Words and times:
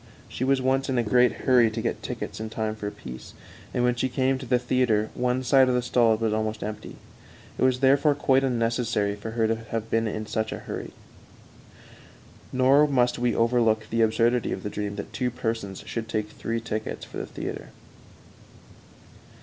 She 0.27 0.43
was 0.43 0.63
once 0.63 0.89
in 0.89 0.97
a 0.97 1.03
great 1.03 1.31
hurry 1.45 1.69
to 1.69 1.79
get 1.79 2.01
tickets 2.01 2.39
in 2.39 2.49
time 2.49 2.75
for 2.75 2.87
a 2.87 2.91
piece, 2.91 3.35
and 3.71 3.83
when 3.83 3.93
she 3.93 4.09
came 4.09 4.39
to 4.39 4.47
the 4.47 4.57
theater 4.57 5.11
one 5.13 5.43
side 5.43 5.69
of 5.69 5.75
the 5.75 5.81
stalls 5.83 6.19
was 6.21 6.33
almost 6.33 6.63
empty. 6.63 6.95
It 7.59 7.61
was 7.63 7.81
therefore 7.81 8.15
quite 8.15 8.43
unnecessary 8.43 9.15
for 9.15 9.29
her 9.37 9.45
to 9.47 9.55
have 9.55 9.91
been 9.91 10.07
in 10.07 10.25
such 10.25 10.51
a 10.51 10.57
hurry. 10.65 10.93
Nor 12.51 12.87
must 12.87 13.19
we 13.19 13.35
overlook 13.35 13.91
the 13.91 14.01
absurdity 14.01 14.51
of 14.51 14.63
the 14.63 14.71
dream 14.71 14.95
that 14.95 15.13
two 15.13 15.29
persons 15.29 15.83
should 15.85 16.09
take 16.09 16.31
three 16.31 16.59
tickets 16.59 17.05
for 17.05 17.17
the 17.19 17.27
theater. 17.27 17.69